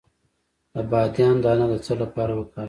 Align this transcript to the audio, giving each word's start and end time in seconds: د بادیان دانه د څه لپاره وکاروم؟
د 0.73 0.75
بادیان 0.91 1.35
دانه 1.43 1.65
د 1.71 1.73
څه 1.85 1.93
لپاره 2.01 2.33
وکاروم؟ 2.35 2.59